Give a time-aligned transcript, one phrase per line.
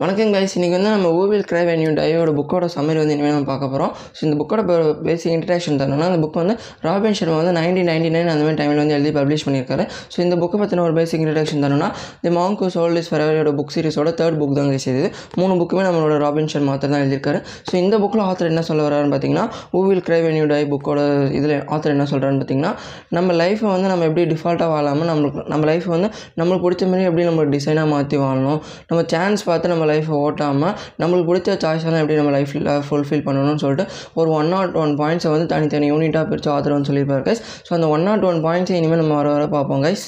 [0.00, 3.66] வணக்கம் கைஸ் இன்றைக்கி வந்து நம்ம ஓவியல் கிரைவ் அண்ட் டையோட புக்கோட சம்மரி வந்து இனிமேல் நம்ம பார்க்க
[3.72, 4.62] போகிறோம் ஸோ இந்த புக்கோட
[5.06, 6.54] பேசிக் இன்ட்ரடக்ஷன் தரணும்னா அந்த புக் வந்து
[6.86, 9.84] ராபின் சர்மா வந்து நைன்டீன் நைன்டி நைன் அந்த மாதிரி டைமில் வந்து எழுதி பப்ளிஷ் பண்ணியிருக்காரு.
[10.12, 11.88] ஸோ இந்த புக்கை பற்றின ஒரு பேசிக் இன்ட்ரடக்ஷன் தரணும்னா
[12.22, 15.02] தி மாங்கு சோல்ட் இஸ் ஃபெரவரியோட புக் சீரிஸோட தேர்ட் புக் தான் கைஸ் இது.
[15.40, 17.42] மூணு புக்குமே நம்மளோட ராபின் சர்மா ஆத்தர் தான் எழுதியிருக்காரு.
[17.68, 19.44] ஸோ இந்த புக்கில் ஆத்தர் என்ன சொல்ல வராருன்னு பார்த்தீங்கன்னா
[19.80, 21.04] ஓவில் கிரைவ் அண்ட் டை புக்கோட
[21.40, 22.72] இதில் ஆத்தர் என்ன சொல்கிறான்னு பார்த்தீங்கன்னா
[23.18, 26.10] நம்ம லைஃப்பை வந்து நம்ம எப்படி டிஃபால்ட்டாக வாழாமல் நம்மளுக்கு நம்ம லைஃப் வந்து
[26.40, 28.60] நம்மளுக்கு பிடிச்ச மாதிரி எப்படி நம்ம டிசைனாக மாற்றி வாழணும்
[28.90, 33.86] நம்ம சான்ஸ் பார்த்து நம்ம லைஃப்பை ஓட்டாமல் நம்மளுக்கு பிடிச்ச சாய்ஸெல்லாம் எப்படி நம்ம லைஃப்பில் ஃபுல்ஃபில் பண்ணணும்னு சொல்லிட்டு
[34.14, 37.88] ஒரு ஒன் நாட் ஒன் பாயிண்ட்ஸை வந்து தனித்தனி யூனிட்டாக பிரித்து ஆதரவுன்னு வந்து சொல்லியிருப்பார் கைஸ் ஸோ அந்த
[37.88, 40.04] ஒன் நாட் ஒன் பாயிண்ட்ஸை இனிமேல் நம்ம வர வர பார்ப்போம் கைஸ்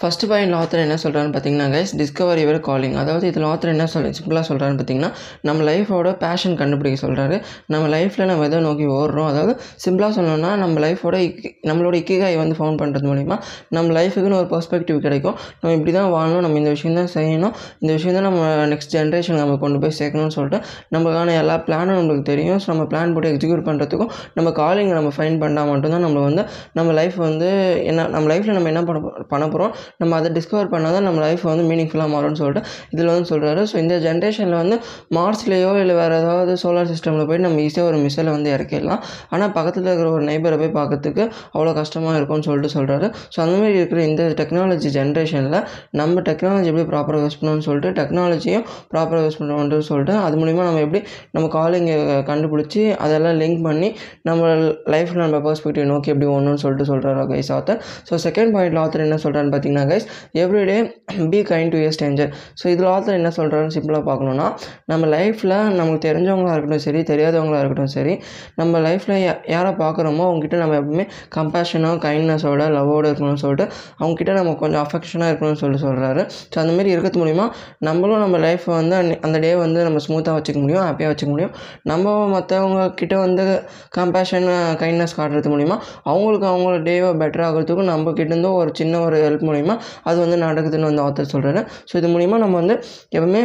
[0.00, 4.06] ஃபஸ்ட்டு பாயிண்ட் ஆத்தர் என்ன சொல்கிறான்னு பார்த்தீங்கன்னா கைஸ் டிஸ்கவர் யுவர் காலிங் அதாவது இதில் ஆத்தர் என்ன சொல்
[4.16, 5.10] சிம்பிளாக சொல்கிறான்னு பார்த்தீங்கன்னா
[5.48, 7.36] நம்ம லைஃபோட பேஷன் கண்டுபிடிக்க சொல்கிறாரு
[7.72, 9.28] நம்ம லைஃப்பில் நம்ம எதை நோக்கி ஓடுறோம்?
[9.32, 9.52] அதாவது
[9.84, 13.36] சிம்பிளாக சொல்லணும்னா நம்ம லைஃபோட இக்கி நம்மளோட இக்கிகாய் வந்து ஃபவுண்ட் பண்ணுறது மூலிமா
[13.76, 15.36] நம்ம லைஃபுக்குன்னு ஒரு பர்ஸ்பெக்டிவ் கிடைக்கும்.
[15.60, 17.54] நம்ம இப்படி தான் வாழணும் நம்ம இந்த விஷயம் தான் செய்யணும்.
[17.82, 18.42] இந்த விஷயம் தான் நம்ம
[18.74, 20.60] நெக்ஸ்ட் ஜென்ரேஷன் நம்ம கொண்டு போய் சேர்க்கணும்னு சொல்லிட்டு
[20.96, 22.60] நம்மளுக்கான எல்லா பிளானும் நம்மளுக்கு தெரியும்.
[22.64, 26.44] ஸோ நம்ம பிளான் போட்டு எக்ஸிக்யூட் பண்ணுறதுக்கும் நம்ம காலிங்கை நம்ம ஃபைன் பண்ணால் மட்டும்தான் நம்ம வந்து
[26.80, 27.50] நம்ம லைஃப் வந்து
[27.90, 29.00] என்ன நம்ம லைஃப்பில் நம்ம என்ன பண்ண
[29.34, 33.28] பண்ண போகிறோம் நம்ம அதை டிஸ்கவர் பண்ணால் தான் நம்ம லைஃப் வந்து மீனிங்ஃபுல்லாக மாறும்னு சொல்லிட்டு இதில் வந்து
[33.32, 34.76] சொல்கிறாரு ஸோ இந்த ஜென்ரேஷனில் வந்து
[35.14, 39.00] மார்ஸ்லேயோ இல்லை வேறு ஏதாவது சோலார் சிஸ்டமில் போய் நம்ம ஈஸியாக ஒரு மிசைலை வந்து இறக்கிடலாம்.
[39.30, 41.22] ஆனால் பக்கத்தில் இருக்கிற ஒரு நெய்பரை போய் பார்க்கறதுக்கு
[41.54, 45.58] அவ்வளோ கஷ்டமாக இருக்கும்னு சொல்லிட்டு சொல்கிறாரு ஸோ அந்தமாதிரி இருக்கிற இந்த டெக்னாலஜி ஜென்ரேஷனில்
[45.90, 50.80] நம்ம டெக்னாலஜி எப்படி ப்ராப்பராக யூஸ் பண்ணணும்னு சொல்லிட்டு டெக்னாலஜியும் ப்ராப்பராக யூஸ் பண்ணணும்னு சொல்லிட்டு அது மூலிமா நம்ம
[50.80, 51.96] எப்படி நம்ம காலிங்கை
[52.30, 53.88] கண்டுபிடிச்சி அதெல்லாம் லிங்க் பண்ணி
[54.22, 54.42] நம்ம
[54.86, 57.78] லைஃப்பில் நம்ம பெர்ஸ்பெக்டிவ் நோக்கி எப்படி ஒன்றுன்னு சொல்லிட்டு சொல்கிறாரு guys author
[58.10, 60.94] so second point author என்ன சொல்கிறான்னு பார்த்தீங்கன்னா guys everyday
[61.30, 62.30] be kind to a stranger
[62.64, 64.46] so இதில் ஆத்தர் என்ன சொல்கிறாருன்னு சிம்பிளாக பார்க்கணுன்னா
[64.84, 68.22] நம்ம லைஃப்பில் நமக்கு தெரிஞ்சவங்களாக இருக்கட்டும் சரி தெரியாதவங்களாக இருக்கட்டும் சரி
[68.54, 69.18] நம்ம லைஃப்பில்
[69.50, 75.52] யாரை பார்க்குறோமோ அவங்ககிட்ட நம்ம எப்பவுமே கம்பேஷனாக கைண்ட்னஸோட லவ்வோடு இருக்கணும்னு சொல்லிட்டு அவங்ககிட்ட நம்ம கொஞ்சம் அஃபெக்ஷனாக இருக்கணும்னு
[75.52, 80.34] சொல்லிட்டு சொல்கிறாரு ஸோ அந்தமாரி இருக்கிறது மூலிமா நம்மளும் நம்ம லைஃப்பை வந்து அந்த டே வந்து நம்ம ஸ்மூத்தாக
[80.34, 81.52] வச்சுக்க முடியும் ஹாப்பியாக வச்சுக்க முடியும்.
[81.82, 83.62] நம்ம மற்றவங்க கிட்ட வந்து
[83.96, 84.46] கம்பேஷன்
[84.80, 89.63] கைண்ட்னஸ் காட்டுறது மூலிமா அவங்களுக்கு அவங்களோட டேவை பெட்டர் ஆகிறதுக்கும் நம்ம கிட்டேருந்து ஒரு சின்ன ஒரு ஹெல்ப் மூலிமா
[90.02, 92.76] அது வந்து நடக்குதுன்னு வந்து ஆத்தர் சொல்கிறாரு ஸோ இது மூலிமா நம்ம வந்து
[93.12, 93.42] எப்பவுமே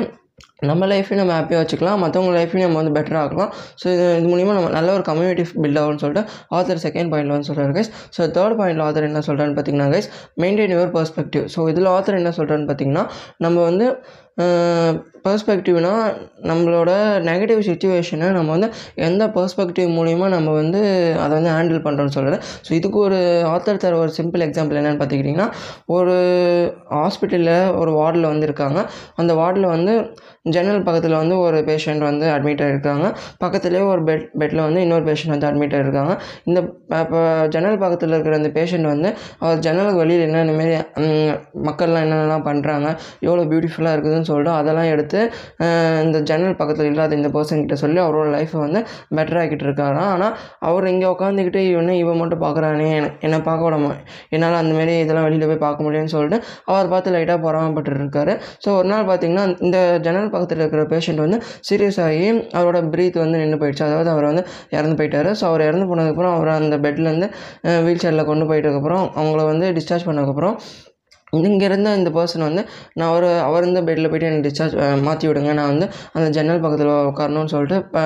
[0.69, 1.99] நம்ம லைஃப்பையும் நம்ம ஹாப்பியாக வச்சுக்கலாம்.
[2.03, 3.51] மற்றவங்க லைஃப்பையும் நம்ம வந்து பெட்டராக ஆக்கலாம்.
[3.81, 6.23] ஸோ இது இது மூலிமா நம்ம நல்ல ஒரு கம்யூனிட்டி பில்ட் ஆகும்னு சொல்லிட்டு
[6.57, 10.09] ஆத்தர் செகண்ட் பாயிண்டில் வந்து சொல்கிறார் கைஸ் ஸோ தேர்ட் பாயிண்டில் ஆத்தர் என்ன சொல்கிறான்னு பார்த்தீங்கன்னா guys
[10.43, 13.05] maintain your perspective so இதில் ஆத்தர் என்ன சொல்கிறான்னு பார்த்தீங்கன்னா
[13.45, 13.87] நம்ம வந்து
[15.25, 16.03] பர்ஸ்பெக்டிவ்னால்
[16.49, 16.91] நம்மளோட
[17.29, 18.67] நெகட்டிவ் சுச்சுவேஷனை நம்ம வந்து
[19.07, 20.81] எந்த பர்ஸ்பெக்டிவ் மூலிமா நம்ம வந்து
[21.23, 23.17] அதை வந்து ஹேண்டில் பண்ணுறோன்னு சொல்கிறேன் ஸோ இதுக்கு ஒரு
[23.53, 25.49] ஆத்தர் தர ஒரு சிம்பிள் எக்ஸாம்பிள் என்னென்னு பார்த்துக்கிட்டிங்கன்னா
[25.97, 26.15] ஒரு
[26.97, 28.79] ஹாஸ்பிட்டலில் ஒரு வார்டில் வந்து இருக்காங்க.
[29.23, 29.95] அந்த வார்டில் வந்து
[30.45, 33.05] ஜன்னல் பக்கத்தில் வந்து ஒரு பேஷண்ட் வந்து அட்மிட் ஆகிருக்காங்க
[33.43, 36.13] பக்கத்துலேயே ஒரு பெட் பெட்டில் வந்து இன்னொரு பேஷண்ட் வந்து அட்மிட் ஆகிருக்காங்க
[36.49, 36.59] இந்த
[37.03, 37.19] இப்போ
[37.55, 39.09] ஜன்னல் பக்கத்தில் இருக்கிற அந்த பேஷண்ட் வந்து
[39.43, 40.75] அவர் ஜன்னலுக்கு வெளியில் என்னென்ன மாரி
[41.67, 42.87] மக்கள்லாம் என்னென்னலாம் பண்ணுறாங்க
[43.27, 45.19] எவ்வளோ பியூட்டிஃபுல்லாக இருக்குதுன்னு சொல்லிட்டு அதெல்லாம் எடுத்து
[46.05, 48.81] இந்த ஜன்னல் பக்கத்தில் இல்லாத இந்த பர்சன் கிட்ட சொல்லி அவரோட லைஃப்பை வந்து
[49.17, 50.09] பெட்டராகிட்டு இருக்காராம்.
[50.13, 50.33] ஆனால்
[50.69, 52.89] அவர் இங்கே உட்காந்துக்கிட்டு இவனே இவன் மட்டும் பார்க்குறானே
[53.25, 53.91] என்னை பார்க்க விடாம
[54.35, 56.39] என்னால் அந்தமாரி இதெல்லாம் வெளியில் போய் பார்க்க முடியும்னு சொல்லிட்டு
[56.71, 58.33] அவர் பார்த்து லைட்டாக பொறாமப்பட்டு இருக்காரு.
[58.63, 59.77] ஸோ ஒரு நாள் பார்த்தீங்கன்னா இந்த
[60.07, 62.27] ஜன்னல் பக்கத்தில் இருக்கிற பேஷண்ட் வந்து சீரியஸ் ஆகி
[62.59, 63.85] அவரோட ப்ரீத் வந்து நின்று போயிடுச்சு.
[63.89, 64.43] அதாவது அவர் வந்து
[64.77, 65.31] இறந்து போயிட்டார்.
[65.39, 67.29] ஸோ அவர் இறந்து போனதுக்கப்புறம் அவர் அந்த பெட்லேருந்து
[67.87, 70.55] வீல் சேரில் கொண்டு போயிட்டதுக்கப்புறம் அவங்கள வந்து டிஸ்சார்ஜ் பண்ணதுக்கப்புறம்
[71.37, 72.61] இங்கே இருந்த இந்த பர்சன் வந்து
[72.97, 74.75] நான் அவர் அவர் இருந்த பெட்டில் போயிட்டு எனக்கு டிஸ்சார்ஜ்
[75.07, 75.51] மாற்றி விடுங்க.
[75.59, 75.85] நான் வந்து
[76.17, 78.03] அந்த ஜன்னல் பக்கத்தில் உட்காரணும்னு சொல்லிட்டு இப்போ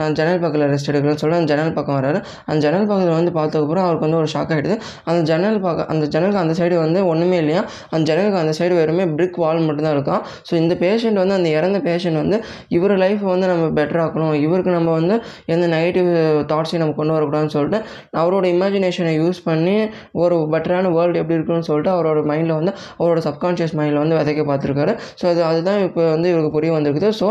[0.00, 2.18] நான் ஜன்னல் பக்கத்தில் ரெஸ்ட் எடுக்கிறேன்னு சொல்லிட்டு அந்த ஜன்னல் பக்கம் வராரு.
[2.48, 4.74] அந்த ஜன்னல் பக்கத்தில் வந்து பார்த்ததுக்கப்புறம் அவருக்கு வந்து ஒரு ஷாக் ஆகிடுது
[5.10, 7.62] அந்த ஜன்னல் பக்கம் அந்த ஜன்னலுக்கு அந்த சைடு வந்து ஒன்றுமே இல்லையா?
[7.92, 11.80] அந்த ஜன்னலுக்கு அந்த சைடு வெறுமே பிரிக் வால் மட்டும்தான் இருக்கும் ஸோ இந்த பேஷண்ட் வந்து அந்த இறந்த
[11.88, 12.38] பேஷண்ட் வந்து
[12.76, 14.34] இவர் லைஃப் வந்து நம்ம பெட்டர் ஆக்கணும்.
[14.46, 15.16] இவருக்கு நம்ம வந்து
[15.54, 16.10] எந்த நெகட்டிவ்
[16.52, 17.80] தாட்ஸையும் நம்ம கொண்டு வரக்கூடாதுன்னு சொல்லிட்டு
[18.22, 19.76] அவரோட இமேஜினேஷனை யூஸ் பண்ணி
[20.22, 24.92] ஒரு பெட்டரான வேர்ல்டு எப்படி இருக்குன்னு சொல்லிட்டு அவரோட மைண்டில் வந்து அவரோட சப்கான்ஷியஸ் மைண்டில் வந்து விதைக்க பார்த்துருக்காரு.
[25.20, 27.10] ஸோ அது அதுதான் இப்போ வந்து இவருக்கு புரிய வந்திருக்குது.
[27.20, 27.28] ஸோ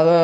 [0.00, 0.14] அதை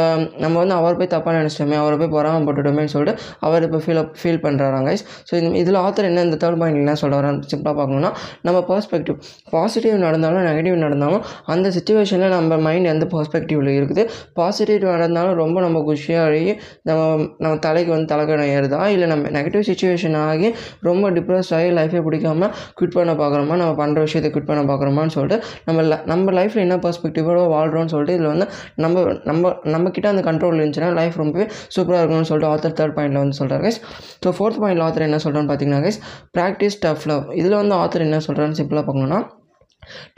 [0.45, 3.15] நம்ம வந்து அவர் போய் தப்பாக நினச்சிட்டோமே அவரை போய் பொறாமப்பட்டுட்டோமேன்னு சொல்லிட்டு
[3.47, 4.91] அவர் இப்போ ஃபீல் ஃபீல் பண்ணுறாங்க
[5.29, 8.11] ஸோ இது இதில் ஆத்தர் என்ன இந்த தேர்ட் பாயிண்ட் என்ன சொல்ல வரான்னு சிம்பிளாக பார்க்கணும்னா
[8.47, 9.17] நம்ம பர்ஸ்பெக்டிவ்
[9.55, 14.03] பாசிட்டிவ் நடந்தாலும் நெகட்டிவ் நடந்தாலும் அந்த சுச்சுவேஷனில் நம்ம மைண்ட் எந்த பர்ஸ்பெக்டிவில் இருக்குது?
[14.39, 16.53] பாசிட்டிவ் நடந்தாலும் ரொம்ப நம்ம குஷியாக ஆகி
[16.89, 17.01] நம்ம
[17.45, 18.81] நம்ம தலைக்கு வந்து தலைக்கணம் ஏறுதா?
[18.95, 20.49] இல்லை நம்ம நெகட்டிவ் சுச்சுவேஷன் ஆகி
[20.89, 25.39] ரொம்ப டிப்ரெஸ் ஆகி லைஃபே பிடிக்காம குவிட் பண்ண பார்க்குறோமா நம்ம பண்ணுற விஷயத்தை குவிட் பண்ண பார்க்குறோமான்னு சொல்லிட்டு
[25.67, 30.91] நம்ம நம்ம லைஃப்பில் என்ன பர்ஸ்பெக்டிவோட வாழ்கிறோம்னு சொல்லிட்டு இதில் வந்து நம்ம நம்ம நம்மக்கிட்ட அந்த கண்ட்ரோல் இருந்துச்சுன்னா
[30.97, 33.81] லைஃப் ரொம்பவே சூப்பராக இருக்கணும்னு சொல்லிட்டு ஆத்தர் தேர்ட் பாயிண்டில் வந்து சொல்கிறார் கைஸ்
[34.23, 36.01] ஸோ ஃபோர்த் பாயிண்டில் ஆத்தர் என்ன சொல்கிறான்னு பார்த்தீங்கன்னா கைஸ்
[36.37, 39.21] ப்ராக்டிஸ் டஃப் லவ் இதில் வந்து ஆத்தர் என்ன சொல்கிறான்னு சிம்பிளாக பார்க்கணும்னா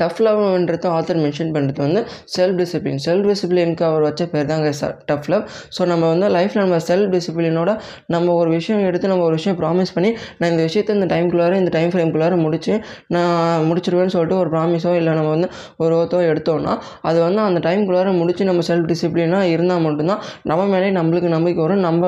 [0.01, 2.03] டஃப் லவ்ன்றது ஆத்தர் மென்ஷன் பண்ணுறது வந்து
[2.35, 4.71] செல்ஃப் டிசிப்ளின் செல்ஃப் டிசிப்ளினுக்கு அவர் வச்ச பேர் தாங்க
[5.11, 5.45] டஃப் லவ்
[5.77, 7.71] ஸோ நம்ம வந்து லைஃப்பில் நம்ம செல்ஃப் டிசிப்ளினோட
[8.15, 11.73] நம்ம ஒரு விஷயம் எடுத்து நம்ம ஒரு விஷயம் ப்ராமிஸ் பண்ணி நான் இந்த விஷயத்தை இந்த டைம்குள்ளார இந்த
[11.77, 12.75] டைம் ஃப்ரேம்குள்ளார முடிச்சு
[13.17, 13.35] நான்
[13.69, 16.75] முடிச்சிடுவேன்னு சொல்லிட்டு ஒரு ப்ராமிஸோ இல்லை நம்ம வந்து ஒரு ஓத்தோ எடுத்தோம்னா
[17.09, 20.21] அது வந்து அந்த டைம்குள்ளார முடிச்சு நம்ம செல்ஃப் டிசிப்ளினாக இருந்தால் மட்டும்தான்
[20.51, 21.83] நம்ம மேலே நம்மளுக்கு நம்பிக்கை வரும்.
[21.89, 22.03] நம்ம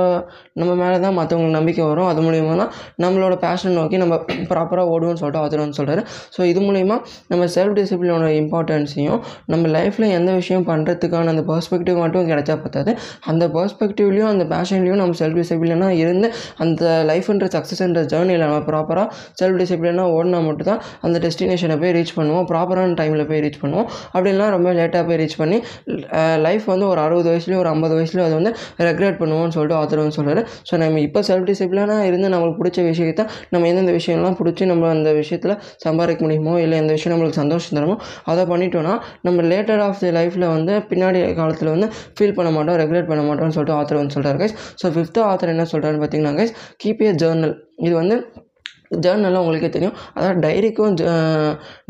[0.61, 2.09] நம்ம மேலே தான் மற்றவங்களுக்கு நம்பிக்கை வரும்.
[2.11, 2.73] அது மூலிமா தான்
[3.05, 4.15] நம்மளோட பேஷன் நோக்கி நம்ம
[4.51, 6.03] ப்ராப்பராக ஓடுவோம்னு சொல்லிட்டு ஆத்தர் வந்து சொல்கிறாரு
[6.37, 6.97] ஸோ இது மூலிமா
[7.29, 9.21] நம்ம செல்ஃப் டிசிப்ளினோட இம்பார்ட்டன்ஸையும்
[9.53, 12.93] நம்ம லைஃப்பில் எந்த விஷயம் பண்ணுறதுக்கான அந்த பர்ஸ்பெக்டிவ் மட்டும் கிடைச்சா பத்தாது.
[13.31, 16.29] அந்த பர்ஸ்பெக்டிவ்லையும் அந்த பேஷன்லையும் நம்ம செல்ஃப் டிசிப்ளினாக இருந்து
[16.65, 19.07] அந்த லைஃப்ன்ற சக்ஸஸ்ன்ற ஜேர்னியில் நம்ம ப்ராப்பராக
[19.41, 22.47] செல்ஃப் டிசிப்ளினாக ஓடினா மட்டும் தான் அந்த டெஸ்டினேஷனை போய் ரீச் பண்ணுவோம்.
[22.53, 23.87] ப்ராப்பரான டைமில் போய் ரீச் பண்ணுவோம்.
[24.15, 25.59] அப்படின்னா ரொம்ப லேட்டாக போய் ரீச் பண்ணி
[26.47, 28.53] லைஃப் வந்து ஒரு அறுபது வயசுலேயும் ஒரு ஐம்பது வயசுலையும் அது வந்து
[28.89, 33.67] ரெக்ரெட் பண்ணுவோம்னு சொல்லிட்டு ஆத்தர் வந்து ஸோ நம்ம இப்போ செல்ஃப் டிசிப்ளினாக இருந்து நம்மளுக்கு பிடிச்ச விஷயத்தை நம்ம
[33.71, 35.55] எந்தெந்த விஷயம்லாம் பிடிச்சி நம்ம அந்த விஷயத்தில்
[35.85, 37.97] சம்பாதிக்க முடியுமோ இல்லை எந்த விஷயம் நம்மளுக்கு சந்தோஷம் தருமோ
[38.27, 43.11] அதை பண்ணிட்டோன்னா நம்ம லேட்டர் ஆஃப் தி லைஃப்பில் வந்து பின்னாடி காலத்தில் வந்து ஃபீல் பண்ண மாட்டோம் ரெகுலேட்
[43.11, 47.03] பண்ண மாட்டோம்னு சொல்லிட்டு ஆத்தர் வந்து சொல்கிறார் கைஸ் ஸோ ஃபிஃப்த்து ஆத்தர் என்ன சொல்கிறாருன்னு பார்த்தீங்கன்னா கைஸ் கீப்
[47.03, 48.17] ஏ ஜேர்னல் இது வந்து
[48.91, 49.97] ஜேர்னல்லாம் உங்களுக்கே தெரியும்.
[50.15, 50.95] அதாவது டைரிக்கும்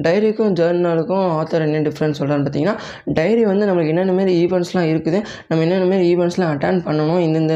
[0.07, 2.75] டைரிக்கும் ஜேர்னலுக்கும் ஆத்தர் என்ன டிஃப்ரென்ஸ் சொல்கிறான்னு பார்த்தீங்கன்னா
[3.19, 5.19] டைரி வந்து நம்மளுக்கு என்னென்ன மாரி ஈவெண்ட்ஸ்லாம் இருக்குது
[5.49, 7.55] நம்ம என்னென்ன மாரி ஈவெண்ட்ஸ்லாம் அட்டன் பண்ணணும் இந்தந்த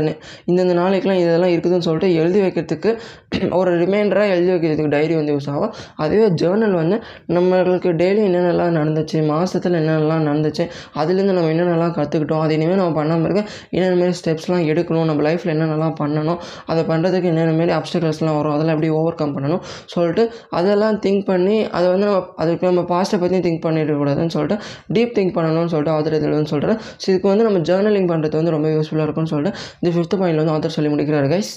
[0.51, 2.93] இந்தந்த நாளைக்கெலாம் இதெல்லாம் இருக்குதுன்னு சொல்லிட்டு எழுதி வைக்கிறதுக்கு
[3.59, 5.73] ஒரு ரிமைண்டராக எழுதி வைக்கிறதுக்கு டைரி வந்து யூஸ் ஆகும்.
[6.03, 6.97] அதுவே ஜேர்னல் வந்து
[7.37, 10.67] நம்மளுக்கு டெய்லி என்னென்னலாம் நடந்துச்சு மாதத்தில் என்னென்னலாம் நடந்துச்சு
[11.01, 13.43] அதுலேருந்து நம்ம என்னென்னலாம் கற்றுக்கிட்டோம் அது இனிமேல் நம்ம பண்ணாமல் இருக்க
[13.77, 16.41] என்னென்ன மாரி ஸ்டெப்ஸ்லாம் எடுக்கணும் நம்ம லைஃப்பில் என்னென்னலாம் பண்ணணும்
[16.73, 19.63] அதை பண்ணுறதுக்கு என்னென்ன மாரி அப்டக்கல்ஸ்லாம் வரும் அதெல்லாம் எப்படி ஓவர் கம் பண்ணணும்.
[19.95, 20.25] சொல்லிட்டு
[20.61, 24.59] அதெல்லாம் திங்க் பண்ணி அதை வந்து நம்ம அதுக்கு நம்ம பாஸ்ட்டை பற்றி திங்க் பண்ணிடக்கூடாதுன்னு சொல்லிட்டு
[24.97, 28.71] டீப் திங்க் பண்ணணும்னு சொல்லிட்டு ஆதர் இதுலன்னு சொல்கிறேன் ஸோ இதுக்கு வந்து நம்ம ஜேர்னலிங் பண்ணுறது வந்து ரொம்ப
[28.77, 31.53] யூஸ்ஃபுல்லாக இருக்கும்னு சொல்லிட்டு இந்த ஃபிஃப்த் பாயிண்ட்ல வந்து ஆதர் சொல்லி முடிக்கிறாரு கைஸ்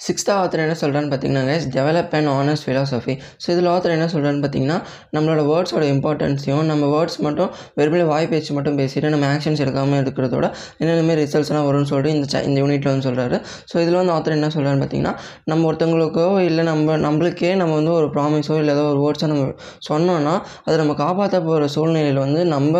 [0.00, 4.42] சிக்ஸ்த் ஆத்தர் என்ன சொல்கிறான்னு பார்த்தீங்கன்னா guys develop and honest philosophy so இதில் ஆத்தர் என்ன சொல்கிறான்னு
[4.42, 4.76] பார்த்தீங்கன்னா
[5.16, 10.46] நம்மளோட வேர்ட்ஸோட இம்பார்ட்டன்ஸையும் நம்ம வேர்ட்ஸ் மட்டும் வெறுமையில வாய் பேச்சு மட்டும் பேசிட்டு நம்ம ஆக்ஷன்ஸ் எடுக்காமல் இருக்கிறதோட
[10.80, 13.38] என்னென்னமே ரிசல்ட்ஸ்லாம் வரும்னு சொல்லிட்டு இந்த இந்த யூனிட்டில் வந்து சொல்கிறாரு
[13.70, 15.14] ஸோ இதில் வந்து ஆத்தர் என்ன சொல்கிறான்னு பார்த்தீங்கன்னா
[15.44, 19.44] நம்ம ஒருத்தவங்களுக்கோ இல்லை நம்ம நம்மளுக்கே நம்ம வந்து ஒரு ப்ராமிஸோ இல்லை ஏதோ ஒரு வேர்ட்ஸோ நம்ம
[19.88, 20.34] சொன்னோன்னா
[20.64, 22.74] அதை நம்ம காப்பாற்ற போகிற சூழ்நிலையில் வந்து நம்ம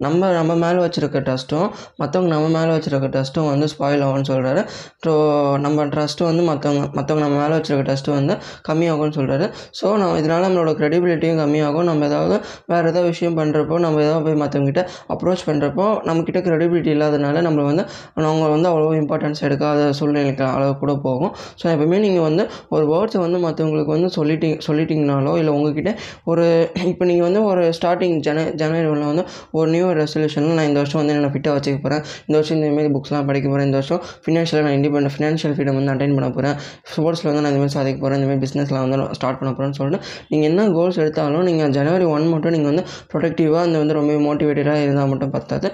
[0.00, 1.66] நம்ம நம்ம மேலே வச்சுருக்க ட்ரஸ்ட்டும்
[1.98, 4.62] மற்றவங்க நம்ம மேலே வச்சுருக்க ட்ரஸ்ட்டும் வந்து ஸ்பாயில் ஆகும்னு சொல்கிறாரு
[5.04, 5.12] ஸோ
[5.60, 8.34] நம்ம ட்ரஸ்ட்டு வந்து மற்றவங்க மற்றவங்க நம்ம மேலே வச்சுருக்க ட்ரஸ்ட்டு வந்து
[8.68, 9.46] கம்மியாகும்னு சொல்கிறாரு
[9.78, 11.86] ஸோ நம்ம இதனால் நம்மளோட க்ரெடிபிலிட்டியும் கம்மியாகும்.
[11.90, 12.36] நம்ம ஏதாவது
[12.72, 14.84] வேறு ஏதாவது விஷயம் பண்ணுறப்போ நம்ம ஏதாவது போய் மற்றவங்ககிட்ட
[15.14, 17.84] அப்ரோச் பண்ணுறப்போ நம்மக்கிட்ட க்ரெடிபிலிட்டி இல்லாதனால நம்மளை வந்து
[18.24, 21.32] அவங்க வந்து அவ்வளோ இம்பார்ட்டன்ஸ் எடுக்காத சூழ்நிலைக்கு அளவு கூட போகும்.
[21.60, 25.90] ஸோ எப்பவுமே நீங்கள் வந்து ஒரு வேர்ட்ஸை வந்து மற்றவங்களுக்கு வந்து சொல்லிட்டீங்க சொல்லிட்டீங்கனாலோ இல்லை உங்ககிட்ட
[26.30, 26.44] ஒரு
[26.92, 29.24] இப்போ நீங்கள் வந்து ஒரு ஸ்டார்டிங் ஜன ஜனவரி ஒன்றில் வந்து
[29.58, 32.92] ஒரு நியூ ரெசல்யூஷனில் நான் இந்த வருஷம் வந்து என்னை ஃபிட்டாக வச்சுக்க போகிறேன் இந்த வருஷம் இந்த மாதிரி
[32.96, 36.56] புக்ஸ்லாம் படிக்க போகிறேன் இந்த வருஷம் ஃபினான்ஷியலாக நான் இண்டிபெண்ட் ஃபினான்ஷியல் ஃப்ரீடம் வந்து அட்டைன் பண்ண போகிறேன்
[36.92, 40.00] ஸ்போர்ட்ஸில் வந்து நான் இந்த மாதிரி சாதிக்க போகிறேன் இந்த மாதிரி பிஸ்னஸ்லாம் வந்து ஸ்டார்ட் பண்ண போகிறேன்னு சொல்லிட்டு
[40.30, 44.84] நீங்கள் என்ன கோல்ஸ் எடுத்தாலும் நீங்கள் ஜனவரி ஒன் மட்டும் நீங்கள் வந்து ப்ரொடக்டிவாக அந்த வந்து ரொம்ப மோட்டிவேட்டடாக
[44.84, 45.68] இருந்தால் மட்டும் பத்தாது.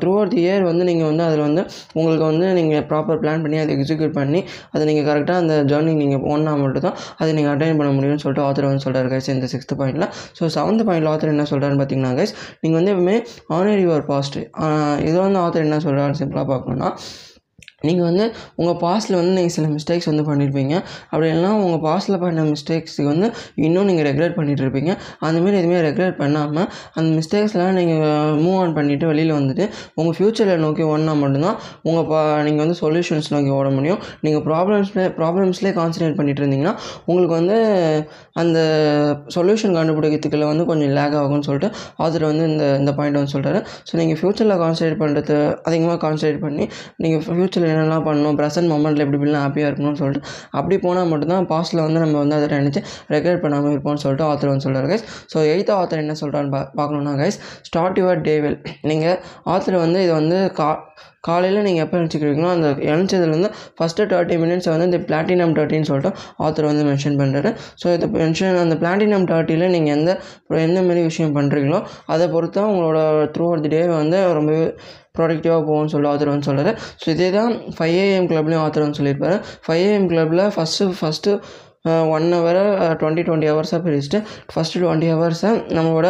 [0.00, 1.62] த்ரூ அவுட் தி இயர் வந்து நீங்கள் வந்து அதில் வந்து
[1.94, 4.40] உங்களுக்கு வந்து நீங்கள் ப்ராப்பர் பிளான் பண்ணி அதை எக்ஸிக்யூட் பண்ணி
[4.72, 8.44] அதை நீங்கள் கரெக்டாக அந்த ஜேர்னி நீங்கள் போனால் மட்டும் தான் அதை நீங்கள் அட்டைன் பண்ண முடியும்னு சொல்லிட்டு
[8.46, 12.34] ஆத்தர் வந்து சொல்கிறார் கைஸ் இந்த சிக்ஸ்த் பாயிண்டில் ஸோ செவன்த் பாயிண்டில் ஆத்தர் என்ன சொல்கிறாருன்னு பார்த்தீங்கன்னா கைஸ்
[12.62, 13.16] நீங்கள் வந்து எப்பவுமே
[13.56, 14.38] ஆனர் யுவர் பாஸ்ட்
[15.02, 16.90] இது வந்து ஆத்தர் என்ன சொல்கிறாரு சிம்பிளாக பார்க்கணுன்னா
[17.88, 18.24] நீங்கள் வந்து
[18.60, 20.74] உங்கள் பாஸ்ட்டில் வந்து நீங்கள் சில மிஸ்டேக்ஸ் வந்து பண்ணியிருப்பீங்க
[21.10, 23.28] அப்படி இல்லைனா உங்கள் பாஸ்ட்டில் பண்ண மிஸ்டேக்ஸுக்கு வந்து
[23.66, 24.92] இன்னும் நீங்கள் ரெகுலேட் பண்ணிகிட்டு இருப்பீங்க.
[25.26, 28.04] அந்தமாரி எதுவுமே ரெகுலேட் பண்ணாமல் அந்த மிஸ்டேக்ஸ்லாம் நீங்கள்
[28.44, 29.64] மூவ் ஆன் பண்ணிவிட்டு வெளியில் வந்துட்டு
[29.98, 31.56] உங்கள் ஃப்யூச்சரில் நோக்கி ஓடினா மட்டும்தான்
[31.88, 34.00] உங்கள் பா நீங்கள் வந்து சொல்யூஷன்ஸ் நோக்கி ஓட முடியும்.
[34.24, 36.74] நீங்கள் ப்ராப்ளம்ஸ்லேயே ப்ராப்ளம்ஸ்லேயே கான்சன்ட்ரேட் பண்ணிட்டு இருந்தீங்கன்னா
[37.08, 37.56] உங்களுக்கு வந்து
[38.42, 38.58] அந்த
[39.36, 41.68] சொல்யூஷன் கண்டுபிடிக்கிறதுக்குள்ள வந்து கொஞ்சம் லேக் ஆகும்னு சொல்லிட்டு
[42.04, 43.58] ஆதர் வந்து இந்த இந்த பாயிண்ட் வந்து சொல்கிறாரு
[43.88, 45.36] ஸோ நீங்கள் ஃப்யூச்சரில் கான்சன்ட்ரேட் பண்ணுறது
[45.68, 46.64] அதிகமாக கான்சன்ட்ரேட் பண்ணி
[47.04, 51.82] நீங்கள் ஃப்யூச்சரில் என்னெல்லாம் பண்ணணும் ப்ரெசன்ட் மொமெண்ட்டில் எப்படி இப்படிலாம் ஹாப்பியாக இருக்கணும்னு சொல்லிட்டு அப்படி போனால் மட்டும்தான் பாஸ்ட்டில்
[51.82, 55.72] வந்து நம்ம வந்து அதை நினச்சி ரெகுலேட் பண்ணாமல் இருப்போம்னு சொல்லிட்டு ஆத்தர் வந்து சொல்கிறார் கைஸ் ஸோ எயித்த
[55.76, 60.70] ஆத்தர் என்ன சொல்கிறான்னு பா பார்க்கணுன்னா கைஸ் ஸ்டார்ட் யுவர் டேவெல் நீங்கள் ஆத்தர் வந்து இதை வந்து கா
[61.24, 66.12] காலையில் நீங்கள் எப்போ எழுச்சிக்கிறீங்களோ அந்த எழுச்சதுலேருந்து ஃபஸ்ட்டு தேர்ட்டி மினிட்ஸ் வந்து இந்த பிளாட்டினம் தேர்ட்டின்னு சொல்லிட்டு
[66.44, 67.50] ஆத்தர் வந்து மென்ஷன் பண்ணுறாரு
[67.82, 70.10] ஸோ இதை மென்ஷன் அந்த பிளாட்டினம் தேர்ட்டியில் நீங்கள் எந்த
[70.66, 72.98] எந்த மாரி விஷயம் பண்ணுறீங்களோ அதை பொறுத்து உங்களோட
[73.36, 74.64] த்ரூ அவுட் தி டே வந்து ரொம்பவே
[75.16, 79.36] ப்ரொடக்டிவாக போகும்னு சொல்லி ஆத்தர் வந்து சொல்கிறாரு ஸோ இதே தான் ஃபைவ் ஏஎம் கிளப்லேயும் ஆத்தர் வந்து சொல்லியிருப்பாரு.
[79.66, 81.32] ஃபைவ் ஏஎம் கிளப்பில் first first
[82.14, 82.62] one ஹவரை
[83.00, 84.18] twenty twenty ஹவர்ஸாக பிரிச்சுட்டு
[84.52, 86.08] ஃபஸ்ட்டு டுவெண்ட்டி ஹவர்ஸை நம்மளோட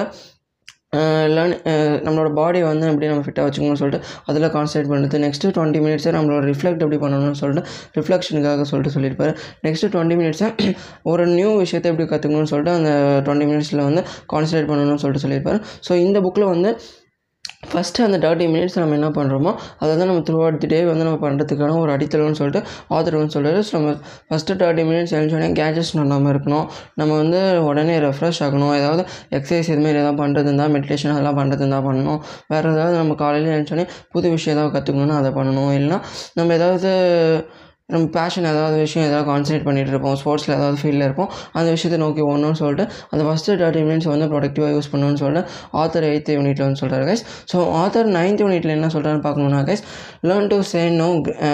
[1.35, 1.55] லேர்ன்
[2.07, 6.43] நம்மளோட பாடியை வந்து எப்படி நம்ம ஃபிட்டாக வச்சுக்கணும்னு சொல்லிட்டு அதில் கான்சன்ட்ரேட் பண்ணுறது நெக்ஸ்ட்டு டுவெண்ட்டி மினிட்ஸை நம்மளோட
[6.51, 7.63] ரிஃப்ளெக்ட் எப்படி பண்ணணும்னு சொல்லிட்டு
[7.99, 9.33] ரிஃப்ளெக்ஷனுக்காக சொல்லிட்டு சொல்லியிருப்பார்.
[9.67, 10.49] நெக்ஸ்ட்டு டுவெண்ட்டி மினிட்ஸை
[11.13, 12.91] ஒரு நியூ விஷயத்தை எப்படி கற்றுக்கணும்னு சொல்லிட்டு அந்த
[13.27, 15.61] டுவெண்ட்டி மினிட்ஸில் வந்து கான்சன்ட்ரேட் பண்ணணும்னு சொல்லிட்டு சொல்லியிருப்பார்.
[15.89, 16.73] ஸோ இந்த புக்கில் வந்து
[17.63, 19.51] ஃபஸ்ட்டு அந்த தேர்ட்டி மினிட்ஸ் நம்ம என்ன பண்ணுறோமோ
[19.81, 22.61] அதை வந்து நம்ம த்ரூ அவுட் தி டே வந்து நம்ம பண்ணுறதுக்கான ஒரு அடித்தளம்னு சொல்லிட்டு
[22.97, 23.93] ஆத்தர் வந்து சொல்கிறாரு ஸோ நம்ம
[24.29, 26.67] ஃபஸ்ட்டு தேர்ட்டி மினிட்ஸ் எழுந்தோடனே கேஜஸ் நல்லாமல் இருக்கணும்.
[27.01, 27.41] நம்ம வந்து
[27.71, 28.75] உடனே ரெஃப்ரெஷ் ஆகணும்.
[28.81, 29.05] ஏதாவது
[29.39, 32.21] எக்ஸசைஸ் இதுமாரி எதாவது பண்ணுறது இருந்தால் மெடிடேஷன் அதெல்லாம் பண்ணுறது இருந்தால் பண்ணணும்.
[32.55, 35.73] வேறு ஏதாவது நம்ம காலையில் எழுந்தோடனே புது விஷயம் ஏதாவது கற்றுக்கணும்னா அதை பண்ணணும்.
[35.79, 36.01] இல்லைனா
[36.41, 36.93] நம்ம ஏதாவது
[37.93, 42.21] நம்ம பேஷன் ஏதாவது விஷயம் ஏதாவது கான்சன்ட்ரேட் பண்ணிகிட்டு இருப்போம் ஸ்போர்ட்ஸில் ஏதாவது ஃபீல்டில் இருப்போம் அந்த விஷயத்தை நோக்கி
[42.27, 46.77] ஒன்றும் சொல்லிட்டு அந்த ஃபஸ்ட்டு தேர்ட்டி மினிட்ஸ் வந்து ப்ரொடக்டிவாக யூஸ் பண்ணணும்னு சொல்லிட்டு ஆத்தர் எயித் யூனிட்டில் வந்து
[46.77, 49.83] சொல்கிறார் கைஸ் ஸோ ஆத்தர் நைன்த் யூனிட்டில் என்ன சொல்கிறான்னு பார்க்கணுன்னா guys
[50.27, 51.09] learn to say no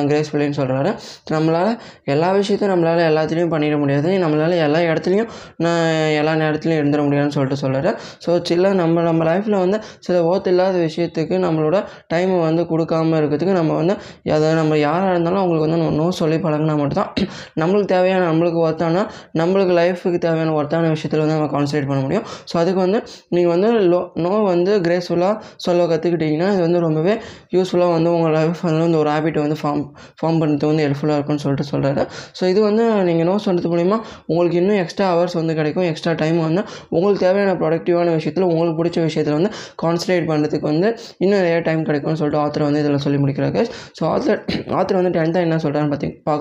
[0.08, 0.90] கிரேஸ்ஃபுல்லின்னு சொல்கிறாரு
[1.30, 1.72] நம்மளால்
[2.04, 4.08] எல்லா விஷயத்தையும் நம்மளால் எல்லாத்துலேயும் பண்ணிட முடியாது.
[4.18, 7.90] நம்மளால் எல்லா இடத்துலையும் நான் எல்லா நேரத்துலையும் இருந்துட முடியாதுன்னு சொல்லிட்டு சொல்கிறாரு
[8.26, 11.76] ஸோ சில நம்ம நம்ம லைஃப்பில் வந்து சில ஓத்து இல்லாத விஷயத்துக்கு நம்மளோட
[12.14, 13.94] டைமை வந்து கொடுக்காம இருக்கிறதுக்கு நம்ம வந்து
[14.32, 17.10] அதை நம்ம யாராக இருந்தாலும் அவங்களுக்கு வந்து நோ சொல்ல பழகினா மட்டும்தான்
[17.60, 19.04] நம்மளுக்கு தேவையான நம்மளுக்கு ஒர்த்தான
[19.38, 22.26] நம்மளுக்கு லைஃபுக்கு தேவையான ஒர்த்தான விஷயத்தில் வந்து நம்ம கான்சன்ட்ரேட் பண்ண முடியும்.
[22.50, 27.14] ஸோ அதுக்கு வந்து நீங்கள் வந்து லோ நோ வந்து கிரேஸ்ஃபுல்லாக சொல்ல கற்றுக்கிட்டிங்கன்னா இது வந்து ரொம்பவே
[27.52, 29.82] யூஸ்ஃபுல்லாக வந்து உங்கள் லைஃப் வந்து ஒரு ஹேபிட்டை வந்து ஃபார்ம்
[30.20, 32.04] ஃபார்ம் பண்ணுறதுக்கு வந்து ஹெல்ப்ஃபுல்லாக இருக்கும்னு சொல்லிட்டு சொல்கிறாரு
[32.38, 36.40] ஸோ இது வந்து நீங்கள் நோ சொல்கிறது மூலிமா உங்களுக்கு இன்னும் எக்ஸ்ட்ரா ஹவர்ஸ் வந்து கிடைக்கும் எக்ஸ்ட்ரா டைம்
[36.40, 41.82] வந்து உங்களுக்கு தேவையான ப்ரொடக்டிவான விஷயத்தில் உங்களுக்கு பிடிச்ச விஷயத்தில் வந்து கான்சன்ட்ரேட் பண்ணுறதுக்கு வந்து இன்னும் நிறைய டைம்
[41.84, 43.64] கிடைக்கும்னு சொல்லிட்டு ஆத்தர் வந்து இதில் சொல்லி முடிக்கிறாங்க
[43.98, 44.40] ஸோ ஆத்தர்
[44.78, 46.34] ஆத்தர் வந்து டென்த்தாக என்ன சொல்கிறான்னு பார்த்தீங்க பா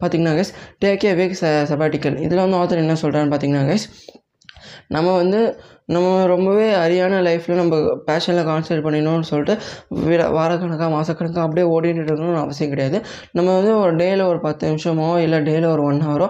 [0.00, 3.86] பார்த்தீங்கன்னா guys take a week sabbatical இதில் வந்து ஆத்தர் என்ன சொல்கிறான்னு பார்த்தீங்கன்னா கைஸ்
[4.88, 5.40] நம்ம வந்து
[5.88, 7.76] நம்ம ரொம்பவே அரியான லைஃப்பில் நம்ம
[8.06, 9.54] பேஷனில் கான்சன்ட்ரேட் பண்ணிடணும்னு சொல்லிட்டு
[10.04, 12.98] விட வாரக்கணக்காக மாதக்கணக்காக அப்படியே ஓடிட்டு இருக்கணும்னு அவசியம் கிடையாது.
[13.32, 16.28] நம்ம வந்து ஒரு டேயில் ஒரு பத்து நிமிஷமோ இல்லை டேயில் ஒரு ஒன் ஹவரோ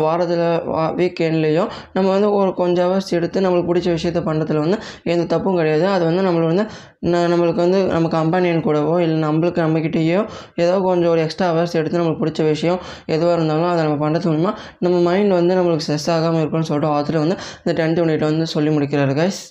[0.00, 5.24] வாரத்தில் வா வீக்கெண்ட்லேயோ நம்ம வந்து ஒரு கொஞ்சம் ஹவர்ஸ் எடுத்து நம்மளுக்கு பிடிச்ச விஷயத்த பண்ணுறதுல வந்து எந்த
[5.26, 5.86] தப்பும் கிடையாது.
[5.86, 6.66] அது வந்து நம்மளை வந்து
[7.06, 10.20] ந- நம்மளுக்கு வந்து நம்ம கம்பெனியன் கூடவோ இல்லை நம்மளுக்கு நம்மக்கிட்டேயோ
[10.56, 14.52] ஏதோ கொஞ்சம் ஒரு எக்ஸ்ட்ரா ஹவர்ஸ் எடுத்து நம்மளுக்கு பிடிச்ச விஷயம் எதுவாக இருந்தாலும் அதை நம்ம பண்ணுறது மூலிமா
[14.78, 18.80] நம்ம மைண்ட் வந்து நம்மளுக்கு ஸ்ட்ரெஸ் ஆகாமல் இருக்கும்னு சொல்லிட்டு ஆத்தில் வந்து இந்த டென்த் யூனிட் வந்து சொல்லி
[18.82, 19.42] முடிக்கிறாரு கைஸ்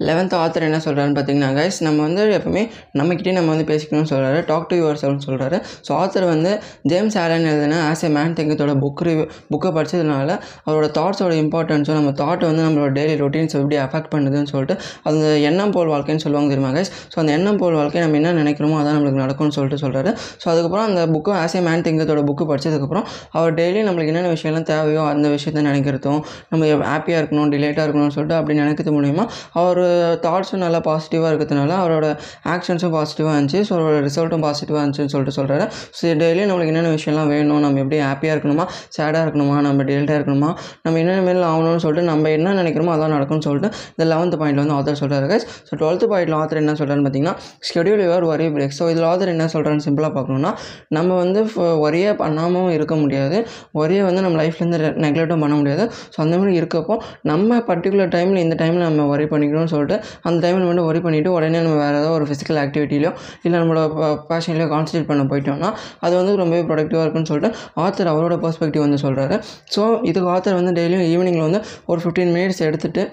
[0.00, 2.62] லெவன்த் ஆத்தர் என்ன சொல்கிறாருன்னு பார்த்தீங்கன்னா கைஸ் நம்ம வந்து எப்பவுமே
[2.98, 6.52] நம்மக்கிட்டே நம்ம வந்து பேசிக்கணும்னு சொல்கிறாரு டாக் டு யுவர் செல்னு சொல்கிறாரு ஸோ ஆத்தர் வந்து
[6.90, 10.30] ஜேம்ஸ் ஆலன் எழுதுனா ஆஸ் ஏ மேன் திங்கத்தோட புக் ரிவ்யூ புக்கை படித்ததுனால
[10.66, 15.72] அவரோட தாட்ஸோட இம்பார்ட்டன்ஸும் நம்ம தாட்டை வந்து நம்மளோட டெய்லி ரொட்டீன்ஸ் எப்படி அஃபெக்ட் பண்ணுதுன்னு சொல்லிட்டு அந்த எண்ணம்
[15.72, 19.22] போல் வாழ்க்கைன்னு சொல்லுவாங்க தெரியுமா கைஸ் ஸோ அந்த எண்ணம் போல் வாழ்க்கை நம்ம என்ன நினைக்கிறோமோ அதான் நம்மளுக்கு
[19.22, 23.82] நடக்கும்னு சொல்லிட்டு சொல்கிறாரு ஸோ அதுக்கப்புறம் அந்த புக்கு ஆஸ் ஏ மேன் திங்கத்தோட புக்கு படித்ததுக்கப்புறம் அவர் டெய்லி
[23.86, 26.20] நம்மளுக்கு என்னென்ன விஷயம்லாம் தேவையோ அந்த விஷயத்த நினைக்கிறதும்
[26.50, 29.26] நம்ம ஹாப்பியாக இருக்கணும் டிலேட்டாக இருக்கணும்னு சொல்லிட்டு அப்படி நினைக்கிறது மூலிமா
[29.60, 29.83] அவர்
[30.26, 32.06] தாட்ஸும் நல்லா பாசிட்டிவாக இருக்கிறதுனால அவரோட
[32.54, 33.60] ஆக்ஷன்ஸும் பாசிட்டிவாக இருந்துச்சு.
[33.68, 35.66] ஸோ அவரோட ரிசல்ட்டும் பாசிட்டிவாக இருந்துச்சுன்னு சொல்லிட்டு சொல்கிறாரு
[35.98, 37.62] ஸோ டெய்லியும் நம்மளுக்கு என்னென்ன விஷயம்லாம் வேணும்?
[37.66, 38.66] நம்ம எப்படி ஹாப்பியாக இருக்கணுமா?
[38.96, 39.56] சேடாக இருக்கணுமா?
[39.68, 40.50] நம்ம டெல்ட்டாக இருக்கணுமா?
[40.86, 44.76] நம்ம என்னென்ன மேலே ஆகணும்னு சொல்லிட்டு நம்ம என்ன நினைக்கிறோமோ அதான் நடக்கும்னு சொல்லிட்டு இந்த லெவன்த் பாயிண்ட்ல வந்து
[44.78, 47.34] ஆத்தர் சொல்கிறாரு கைஸ் ஸோ டுவெல்த்து பாயிண்ட்ல ஆத்தர் என்ன சொல்கிறாருன்னு பார்த்தீங்கன்னா
[47.70, 50.52] ஷெடியூல் யுவர் ஒரே பிரேக் ஸோ இதில் ஆத்தர் என்ன சொல்கிறான்னு சிம்பிளாக பார்க்கணும்னா
[50.96, 51.40] நம்ம வந்து
[51.86, 53.38] ஒரே பண்ணாமல் இருக்க முடியாது.
[53.80, 55.84] ஒரே வந்து நம்ம லைஃப்லேருந்து நெக்லெக்டும் பண்ண முடியாது.
[56.14, 56.94] ஸோ அந்த மாதிரி இருக்கப்போ
[57.30, 61.60] நம்ம பர்டிகுலர் டைமில் இந்த டைமில் நம்ம ஒரி பண்ணிக்கணும்னு சொல்லிட்டு அந்த டைமில் மட்டும் ஒரி பண்ணிவிட்டு உடனே
[61.60, 63.12] நம்ம வேறு ஏதாவது ஒரு ஃபிசிக்கல் ஆக்டிவிட்டிலையோ
[63.44, 63.84] இல்லை நம்மளோட
[64.30, 67.52] பேஷன்லையோ கான்சன்ட்ரேட் பண்ண போயிட்டோம்னா அது வந்து ரொம்பவே ப்ரொடக்டிவாக இருக்கும்னு சொல்லிட்டு
[67.82, 69.38] ஆத்தர் அவரோட பெர்ஸ்பெக்டிவ் வந்து சொல்கிறாரு
[69.74, 73.04] ஸோ இதுக்கு ஆத்தர் வந்து டெய்லியும் ஈவினிங்கில் வந்து ஒரு ஃபிஃப்டீன் மினிட்ஸ் எடுத்துகிட்டு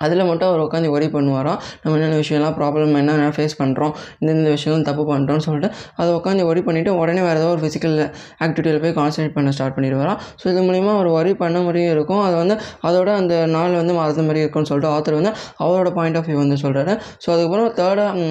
[0.00, 4.86] அதில் மட்டும் அவர் உட்காந்து ஒரி பண்ணுவாராம் நம்ம என்னென்ன விஷயம்லாம் ப்ராப்ளம் என்னென்ன ஃபேஸ் பண்ணுறோம் இந்தந்த விஷயம்லாம்
[4.88, 7.96] தப்பு பண்ணுறோம்னு சொல்லிட்டு அதை உட்காந்து ஒரி பண்ணிவிட்டு உடனே வேறு ஏதோ ஒரு ஃபிசிக்கல்
[8.40, 12.22] ஆக்டிவிட்டியில் போய் கான்சன்ட்ரேட் பண்ண ஸ்டார்ட் பண்ணிடுவாராம் ஸோ இது மூலிமா அவர் ஒரி பண்ண மாதிரியும் இருக்கும்.
[12.26, 12.54] அது வந்து
[12.86, 16.56] அதோட அந்த நாள் வந்து மறந்த மாதிரி இருக்கும்னு சொல்லிட்டு ஆத்தர் வந்து அவரோட பாயிண்ட் ஆஃப் வியூ வந்து
[16.56, 18.26] சொல்கிறாரு ஸோ அதுக்கப்புறம் தேர்டாக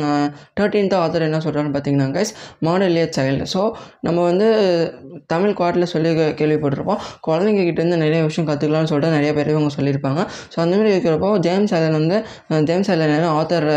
[0.57, 3.61] தேர்ட்டீன்த் ஆத்தர் என்ன சொல்கிறாருன்னு பார்த்தீங்கன்னா guys model a child so
[4.01, 4.47] நம்ம வந்து
[5.27, 6.99] தமிழ் குவாட்டில் சொல்லி கே- கேள்விப்பட்டிருப்போம்.
[7.27, 10.21] குழந்தைங்க கிட்டேருந்து நிறைய விஷயம் கற்றுக்கலாம்னு சொல்லிட்டு நிறைய பேர் இவங்க சொல்லியிருப்பாங்க.
[10.53, 12.19] ஸோ அந்தமாதிரி இருக்கிறப்போ ஜே ஜேம்ஸ் அலன் வந்து
[12.63, 13.67] James Allen author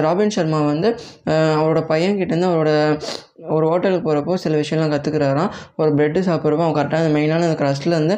[0.00, 0.90] Robin Sharma வந்து
[1.56, 2.72] அவரோட பையன்கிட்டேருந்து அவரோட
[3.54, 8.14] ஒரு ஹோட்டலுக்கு போகிறப்போ சில விஷயம்லாம் கற்றுக்குறாராம் ஒரு ப்ரெட்டு சாப்பிட்றப்போ அவன் கரெக்டாக அந்த மெயினான அந்த க்ரஸ்ட்லேருந்து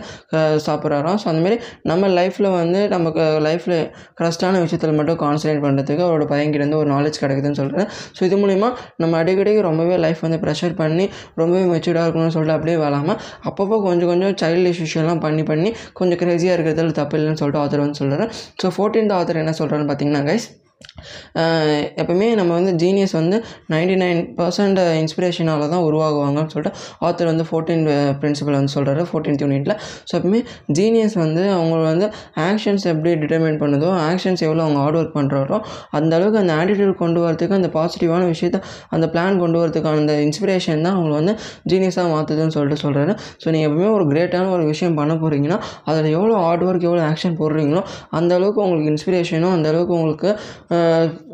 [0.67, 1.19] சாப்பிட்றாராம்.
[1.23, 3.77] ஸோ அந்தமாரி நம்ம லைஃப்பில் வந்து நமக்கு லைஃப்பில்
[4.21, 9.17] க்ரஸ்டான விஷயத்தில் மட்டும் கான்சன்ட்ரேட் பண்ணுறதுக்கு அவரோட பையன்கிட்டேருந்து ஒரு நாலேஜ் கிடைக்குதுன்னு சொல்கிறேன் ஸோ இது மூலிமா நம்ம
[9.19, 14.37] அடிக்கடி ரொம்பவே லைஃப் வந்து ப்ரெஷர் பண்ணி ரொம்பவே மெச்சூர்டாக இருக்கணும்னு சொல்லிட்டு அப்படியே வராமல் அப்பப்போ கொஞ்சம் கொஞ்சம்
[14.43, 18.33] சைல்டிஷ் விஷயம்லாம் பண்ணி பண்ணி கொஞ்சம் க்ரேஸியாக இருக்கிறதுல தப்பு இல்லைன்னு சொல்லிட்டு ஆத்தர் வந்து சொல்கிறேன்
[18.63, 20.49] ஸோ ஃபோர்டீன்த் ஆத்தர் என்ன சொல்கிறான்னு பார்த்தீங்கன்னா கைஸ்
[20.79, 23.37] எப்போயுமே எப்பவுமே நம்ம வந்து ஜீனியஸ் வந்து
[23.73, 26.73] நைன்டி நைன் பர்சன்ட் இன்ஸ்பிரேஷனால தான் உருவாகுவாங்கன்னு சொல்லிட்டு
[27.07, 27.85] ஆத்தர் வந்து ஃபோர்டீன்
[28.21, 29.75] பிரின்சிபல் uh, வந்து சொல்கிறாரு ஃபோர்டீன்த் யூனிட்டில்
[30.09, 30.41] ஸோ எப்பவுமே
[30.79, 32.07] ஜீனியஸ் வந்து அவங்க வந்து
[32.45, 35.59] ஆக்ஷன்ஸ் எப்படி டிட்டர்மைன் பண்ணுதோ ஆக்ஷன்ஸ் எவ்வளோ அவங்க ஹார்ட் ஒர்க் பண்ணுறாரோ
[35.93, 40.83] அந்த அளவுக்கு அந்த ஆட்டிடியூட் கொண்டு வரதுக்கு அந்த பாசிட்டிவான விஷயத்த அந்த பிளான் கொண்டு வரதுக்கான அந்த இன்ஸ்பிரேஷன்
[40.83, 41.35] தான் அவங்களை வந்து
[41.73, 46.37] ஜீனியஸாக மாற்றுதுன்னு சொல்லிட்டு சொல்கிறாரு ஸோ நீங்கள் எப்பவுமே ஒரு கிரேட்டான ஒரு விஷயம் பண்ண போகிறீங்கன்னா அதில் எவ்வளோ
[46.43, 47.85] ஹார்ட் ஒர்க் எவ்வளோ ஆக்ஷன் போடுறீங்களோ
[48.19, 50.31] அந்த அளவுக்கு உங்களுக்கு இன்ஸ்பிரேஷனும் அந்த அளவுக்கு உங்களுக்கு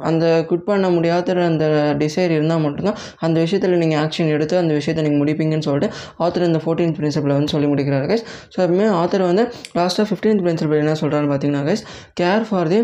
[0.00, 1.66] அந்த குட் பண்ண முடியாத அந்த
[1.98, 6.60] டிசைர் இருந்தால் மட்டும்தான் அந்த விஷயத்தில் நீங்கள் ஆக்ஷன் எடுத்து அந்த விஷயத்தை நீங்கள் முடிப்பீங்கன்னு சொல்லிட்டு ஆத்தர் இந்த
[6.64, 11.30] ஃபோர்டீன் பிரின்சிபலை வந்து சொல்லி முடிக்கிறார் கைஸ் ஸோ அப்பவுமே ஆத்தர் வந்து லாஸ்ட்டாக ஃபிஃப்டீன்த் பிரின்சிபல் என்ன சொல்கிறான்னு
[11.30, 12.80] பார்த்தீங்கன்னா guys care for the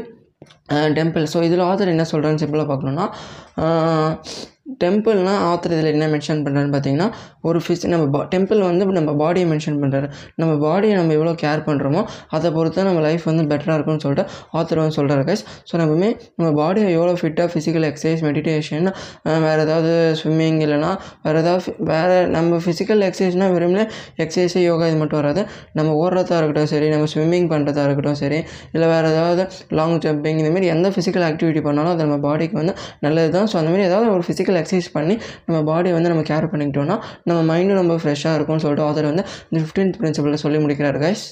[0.94, 3.06] temple so இதில் ஆத்தர் என்ன சொல்கிறான்னு சிம்பிளாக பார்க்கணுன்னா
[4.84, 7.08] டெம்பிள்னா ஆத்திர இதில் என்ன மென்ஷன் பண்ணுறான்னு பார்த்தீங்கன்னா
[7.42, 11.62] ஒரு ஃபிஸ் நம்ம பா டெம்பிள் வந்து நம்ம பாடியை மென்ஷன் பண்ணுறாரு நம்ம பாடியை நம்ம எவ்வளோ கேர்
[11.66, 16.10] பண்ணுறோமோ அதை பொறுத்து நம்ம லைஃப் வந்து பெட்டராக இருக்கும்னு சொல்லிட்டு ஆத்தர் வந்து சொல்கிறாரு கைஸ் ஸோ நம்மமே
[16.36, 18.88] நம்ம பாடியை எவ்வளோ ஃபிட்டாக ஃபிசிக்கல் எக்ஸசைஸ் மெடிடேஷன்
[19.46, 21.58] வேறு ஏதாவது ஸ்விம்மிங் இல்லைனா வேறு ஏதாவது
[21.90, 23.84] வேறு நம்ம ஃபிசிக்கல் எக்ஸசைஸ்னால் வெறுமனே
[24.18, 25.42] எக்ஸசைஸு யோகா இது மட்டும் வராது.
[25.72, 28.38] நம்ம ஓடுறதா இருக்கட்டும் சரி நம்ம ஸ்விம்மிங் பண்ணுறதா இருக்கட்டும் சரி
[28.72, 33.30] இல்லை வேறு ஏதாவது லாங் ஜம்பிங் இந்தமாரி எந்த ஃபிசிக்கல் ஆக்டிவிட்டி பண்ணாலும் அது நம்ம பாடிக்கு வந்து நல்லது
[33.30, 37.40] தான் ஸோ அந்தமாரி ஏதாவது ஒரு ஃபிசிக்கல் எக்ஸசைஸ் பண்ணி நம்ம பாடியை வந்து நம்ம கேர் பண்ணிக்கிட்டோம்னா நம்ம
[37.52, 41.24] மைண்டும் ரொம்ப ஃப்ரெஷ்ஷாக இருக்கும்னு சொல்லிட்டு ஆத்தர் வந்து இந்த ஃபிஃப்டீன்த் பிரின்சிபலில் சொல்லி முடிக்கிறார் கைஸ்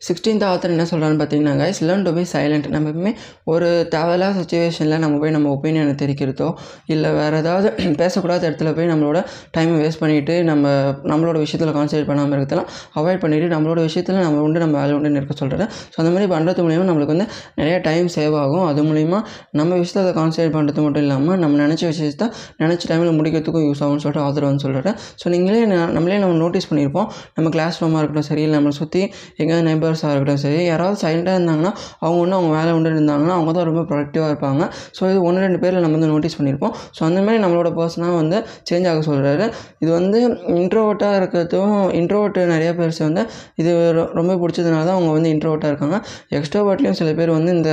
[0.00, 3.10] சிக்ஸ்டீன்த் ஆத்தர் என்ன சொல்கிறான்னு பார்த்தீங்கன்னா guys learn to be silent நம்ம எப்பவுமே
[3.44, 6.48] ஒரு தேவையில்லாத சுச்சுவேஷனில் நம்ம போய் நம்ம ஒப்பீனியனை தெரிவிக்கிறதோ
[6.86, 7.68] இல்லை வேறு ஏதாவது
[8.00, 9.18] பேசக்கூடாத இடத்துல போய் நம்மளோட
[9.50, 10.64] டைம் வேஸ்ட் பண்ணிவிட்டு நம்ம
[11.04, 15.34] நம்மளோட விஷயத்தில் கான்சன்ட்ரேட் பண்ணாமல் இருக்கிறதெல்லாம் அவாய்ட் பண்ணிவிட்டு நம்மளோட விஷயத்தில் நம்ம உண்டு நம்ம வேலை உண்டு இருக்க
[15.34, 18.64] சொல்கிறேன் ஸோ அந்த மாதிரி பண்ணுறது மூலிமா நம்மளுக்கு வந்து நிறைய டைம் சேவ் ஆகும்.
[18.70, 19.20] அது மூலிமா
[19.52, 22.28] நம்ம விஷயத்தில் கான்சன்ட்ரேட் பண்ணுறது மட்டும் இல்லாமல் நம்ம நினச்ச விஷயத்தை
[22.64, 25.62] நினச்ச டைமில் முடிக்கிறதுக்கும் யூஸ் ஆகும்னு சொல்லிட்டு ஆதர் வந்து சொல்கிறேன் ஸோ நீங்களே
[25.96, 29.04] நம்மளே நம்ம நோட்டீஸ் பண்ணியிருப்போம் நம்ம கிளாஸ் ரூமாக இருக்கட்டும் சரி இல்லை நம்மளை சுற்றி
[29.36, 29.54] எங்கே
[29.90, 30.58] நெய்பர்ஸாக இருக்கட்டும் சரி.
[30.70, 34.62] யாராவது சைலண்டாக இருந்தாங்கன்னா அவங்க ஒன்று அவங்க வேலை உண்டு இருந்தாங்கன்னா அவங்க தான் ரொம்ப ப்ரொடக்டிவாக இருப்பாங்க.
[34.96, 38.38] ஸோ இது ஒன்று ரெண்டு பேரில் நம்ம வந்து நோட்டீஸ் பண்ணியிருப்போம் ஸோ அந்த மாதிரி நம்மளோட பர்சனாக வந்து
[38.70, 39.46] சேஞ்ச் ஆக சொல்கிறாரு
[39.82, 40.20] இது வந்து
[40.62, 43.24] இன்ட்ரோவர்ட்டாக இருக்கிறதும் இன்ட்ரோவர்ட் நிறைய பேர் வந்து
[43.62, 43.70] இது
[44.18, 45.96] ரொம்ப பிடிச்சதுனால தான் அவங்க வந்து இன்ட்ரோவர்ட்டாக இருக்காங்க.
[46.38, 47.72] எக்ஸ்ட்ரோவர்ட்லேயும் சில பேர் வந்து இந்த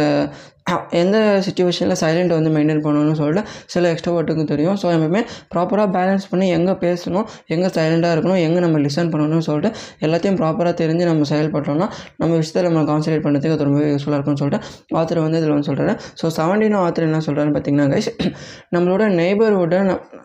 [0.99, 3.41] எந்த சுச்சுவேஷனில் சைலண்ட் வந்து மெயின்டைன் பண்ணணும்னு சொல்லிட்டு
[3.73, 4.77] சில எக்ஸ்ட்ரோவர்ட்டுக்கும் தெரியும்.
[4.81, 5.21] ஸோ எப்பவுமே
[5.53, 9.71] ப்ராப்பராக பேலன்ஸ் பண்ணி எங்கே பேசணும் எங்கே சைலண்ட்டாக இருக்கணும் எங்கே நம்ம லிசன் பண்ணணும்னு சொல்லிட்டு
[10.05, 14.61] எல்லாத்தையும் ப்ராப்பராக தெரிஞ்சு நம்ம செயல்பட்டோம்னா நம்ம விஷயத்தில் நம்ம கான்சன்ட்ரேட் பண்ணுறதுக்கு அது ரொம்பவே யூஸ்ஃபுல்லாக இருக்கும்னு சொல்லிட்டு
[14.99, 18.11] ஆத்தர் வந்து இதில் வந்து சொல்கிறாரு ஸோ செவன்டீன் ஆத்தர் என்ன சொல்கிறாருன்னு பார்த்தீங்கன்னா கைஸ்
[18.75, 19.79] நம்மளோட நெய்பர்ஹுட்டை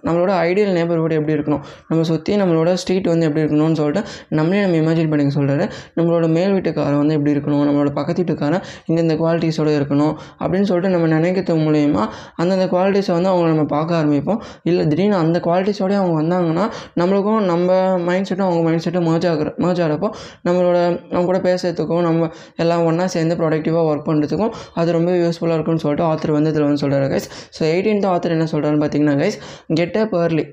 [0.07, 4.03] நம்மளோட ஐடியல் நெய்பர்ஹுட் எப்படி இருக்கணும் நம்ம சுற்றி நம்மளோட ஸ்ட்ரீட் வந்து எப்படி இருக்கணும்னு சொல்லிட்டு
[4.39, 5.65] நம்மளே நம்ம இமேஜின் பண்ணிக்க சொல்கிறாரு
[5.97, 11.19] நம்மளோட மேல் வீட்டுக்காரன் வந்து எப்படி இருக்கணும் நம்மளோட பக்கத்து வீட்டுக்காரன் இந்தந்த குவாலிட்டிஸோட இருக்கணும் அப்படின்னு சொல்லிட்டு நம்ம
[11.19, 12.05] நினைக்கிறது மூலயமா
[12.37, 14.41] அந்தந்த குவாலிட்டிஸை வந்து அவங்கள நம்ம பார்க்க ஆரம்பிப்போம்.
[14.63, 19.55] இல்லை திடீர்னு அந்த குவாலிட்டிஸோடய அவங்க வந்தாங்கன்னா நம்மளுக்கும் நம்ம மைண்ட் செட்டும் அவங்க மைண்ட் செட்டும் merge ஆகிற
[19.59, 20.11] merge ஆகிறப்போ
[20.49, 20.79] நம்மளோட
[21.11, 26.13] நம்ம கூட பேசுறதுக்கும் நம்ம எல்லாம் ஒன்றா சேர்ந்து ப்ரொடக்டிவாக ஒர்க் பண்ணுறதுக்கும் அது ரொம்ப யூஸ்ஃபுல்லாக இருக்கும்னு சொல்லிட்டு
[26.13, 29.39] ஆத்தர் வந்து இதில் வந்து சொல்கிறாரு கைஸ் ஸோ எயிட்டீன்த் ஆத்தர் என்ன சொல்கிறாருன்னு பார்த்தீங்கன்னா guys
[29.75, 30.45] get up early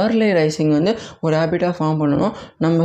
[0.00, 2.32] early rising வந்து ஒரு ஹேபிட்டாக ஃபார்ம் பண்ணணும்.
[2.58, 2.84] நம்ம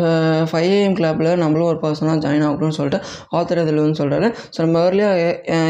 [0.51, 4.79] ஃபைவ் ஏஎம் கிளப்பில் நம்மளும் ஒரு பர்சனாக ஜாயின் ஆகணும்னு சொல்லிட்டு ஆத்தர் இதில் வந்து சொல்கிறாரு ஸோ நம்ம
[4.87, 5.21] ஏர்லியாக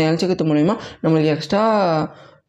[0.09, 1.63] எழுச்சிக்கிறது மூலிமா நம்மளுக்கு எக்ஸ்ட்ரா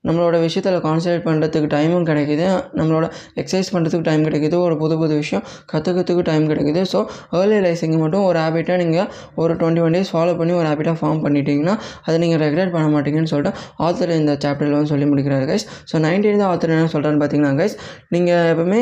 [0.08, 2.46] நம்மளோட விஷயத்தில் கான்சன்ட்ரேட் பண்ணுறதுக்கு டைமும் கிடைக்குது.
[2.80, 3.06] நம்மளோட
[3.42, 4.56] எக்ஸசைஸ் பண்ணுறதுக்கு டைம் கிடைக்குது.
[4.66, 6.82] ஒரு புது புது விஷயம் கற்றுக்கிறதுக்கு டைம் கிடைக்குது.
[6.92, 7.00] ஸோ
[7.40, 9.08] ஏர்லி ரைசிங் மட்டும் ஒரு ஹேபிட்டாக நீங்கள்
[9.42, 11.74] ஒரு டுவெண்ட்டி ஒன் டேஸ் ஃபாலோ பண்ணி ஒரு ஹேபிட்டாக ஃபார்ம் பண்ணிட்டீங்கன்னா
[12.06, 13.52] அதை நீங்கள் ரெகுலேட் பண்ண மாட்டீங்கன்னு சொல்லிட்டு
[13.86, 17.76] ஆத்தர் இந்த சாப்டரில் வந்து சொல்லி முடிக்கிறாரு கைஸ் ஸோ நைன்டீன் ஆத்தர் என்ன சொல்கிறான்னு பார்த்தீங்கன்னா கைஸ்
[18.16, 18.80] நீங்கள் எப்பவுமே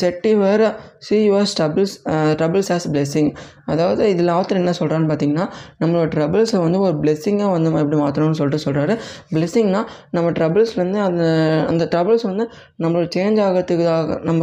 [0.00, 0.66] செட்டி வேறு
[1.06, 1.94] see your stubbles
[2.40, 3.28] troubles as blessing.
[3.72, 5.44] அதாவது இதில் ஆத்தர் என்ன சொல்கிறான்னு பார்த்தீங்கன்னா
[5.80, 8.94] நம்மளோட ட்ரபிள்ஸை வந்து ஒரு பிளெஸ்ஸிங்காக வந்து நம்ம எப்படி மாற்றணும்னு சொல்லிட்டு சொல்கிறாரு
[9.34, 9.80] பிளெஸ்ஸிங்னா
[10.16, 11.22] நம்ம ட்ரபிள்ஸ்லேருந்து அந்த
[11.70, 12.44] அந்த ட்ரபிள்ஸ் வந்து
[12.82, 14.42] நம்மளோட சேஞ்ச் ஆகிறதுக்காக நம்ம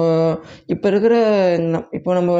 [0.75, 1.13] இப்போ இருக்கிற
[1.99, 2.37] இப்போ நம்ம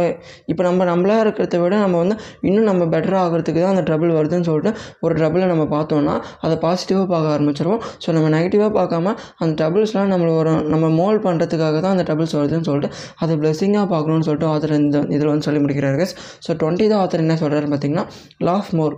[0.54, 2.18] இப்போ நம்ம நம்மளாக இருக்கிறத விட நம்ம வந்து
[2.50, 4.74] இன்னும் நம்ம பெட்டராக ஆகிறதுக்கு தான் அந்த ட்ரபிள் வருதுன்னு சொல்லிட்டு
[5.06, 7.82] ஒரு ட்ரபிளை நம்ம பார்த்தோம்னா அதை பாசிட்டிவாக பார்க்க ஆரம்பிச்சிருவோம்.
[8.04, 12.68] ஸோ நம்ம நெகட்டிவாக பார்க்காம அந்த ட்ரபிள்ஸ்லாம் நம்மளை ஒரு நம்ம மோல்ட் பண்ணுறதுக்காக தான் அந்த ட்ரபிள்ஸ் வருதுன்னு
[12.70, 12.90] சொல்லிட்டு
[13.24, 16.08] அதை பிளெஸ்ஸிங்காக பார்க்கணும்னு சொல்லிட்டு ஆத்தர் இந்த இதில் வந்து சொல்லி முடிக்கிறாரு
[16.46, 18.06] ஸோ டுவெண்ட்டி தான் ஆத்தர் என்ன சொல்கிறாருன்னு பார்த்தீங்கன்னா
[18.42, 18.96] லாஃப் மோர்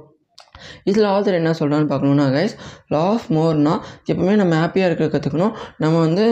[0.84, 2.56] இதில் ஆதர் என்ன சொல்கிறான்னு பார்க்கணுன்னா கைஸ்
[2.88, 6.26] லா ஆஃப் மோர்னால் எப்பவுமே நம்ம ஹாப்பியாக இருக்க கற்றுக்கணும் நம்ம வந்து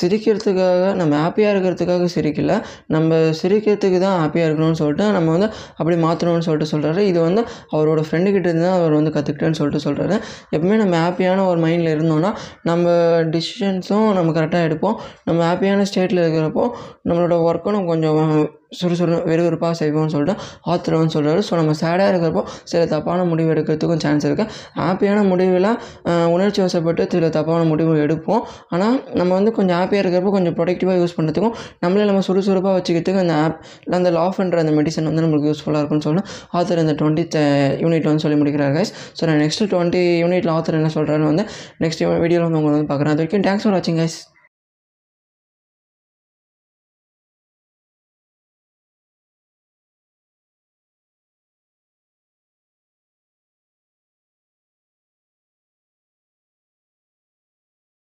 [0.00, 2.52] சிரிக்கிறதுக்காக நம்ம ஹாப்பியாக இருக்கிறதுக்காக சிரிக்கல.
[2.86, 8.02] நம்ம சிரிக்கிறதுக்கு தான் ஹாப்பியாக இருக்கணும்னு சொல்லிட்டு நம்ம வந்து அப்படி மாற்றணும்னு சொல்லிட்டு சொல்கிறாரு இது வந்து அவரோட
[8.06, 10.16] ஃப்ரெண்டுக்கிட்ட இருந்து தான் அவர் வந்து கற்றுக்கிட்டேன்னு சொல்லிட்டு சொல்கிறாரு
[10.54, 12.86] எப்பவுமே நம்ம ஹாப்பியான ஒரு மைண்டில் இருந்தோம்னா நம்ம
[13.34, 14.96] டிசிஷன்ஸும் நம்ம கரெக்டாக எடுப்போம்.
[15.24, 16.66] நம்ம ஹாப்பியான ஸ்டேட்டில் இருக்கிறப்போ
[17.08, 20.34] நம்மளோட ஒர்க்கும் நம்ம கொஞ்சம் சுறுசுறு விறுவிறுப்பாக செய்வோம்னு சொல்லிட்டு
[20.72, 25.68] ஆத்தர் வந்து சொல்கிறாரு ஸோ நம்ம சேடாக இருக்கிறப்போ சில தப்பான முடிவு எடுக்கிறதுக்கும் சான்ஸ் இருக்குது ஹாப்பியான முடிவில்
[26.34, 28.42] உணர்ச்சி வசப்பட்டு சில தப்பான முடிவு எடுப்போம்.
[28.74, 31.54] ஆனால் நம்ம வந்து கொஞ்சம் ஹாப்பியாக இருக்கிறப்போ கொஞ்சம் ப்ரொடக்டிவாக யூஸ் பண்ணுறதுக்கும்
[31.84, 33.58] நம்மளே நம்ம சுறுசுறுப்பாக வச்சுக்கிறதுக்கு அந்த ஆப்
[33.98, 37.26] அந்த லாஃப்ன்ற அந்த மெடிசன் வந்து நம்மளுக்கு யூஸ்ஃபுல்லாக இருக்கும்னு சொல்லிட்டு ஆத்தர் இந்த டுவெண்ட்டி
[37.84, 41.46] யூனிட் வந்து சொல்லி முடிக்கிறார் கைஸ் ஸோ நான் நெக்ஸ்ட் டுவெண்ட்டி யூனிட்டில் ஆத்தர் என்ன சொல்கிறாருன்னு வந்து
[41.84, 43.14] நெக்ஸ்ட் வீடியோவில் வந்து உங்களை வந்து பார்க்குறேன்.
[43.14, 44.18] அது வரைக்கும் தேங்க்ஸ் ஃபார் வாட்சிங் கைஸ்